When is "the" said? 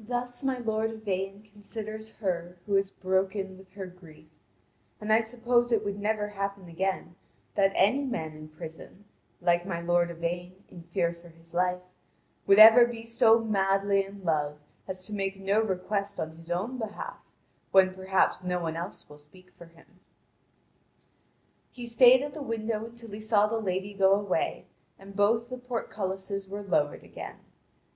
22.34-22.42, 23.46-23.60, 25.48-25.58